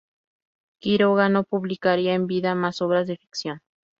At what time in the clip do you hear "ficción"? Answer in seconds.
3.17-3.61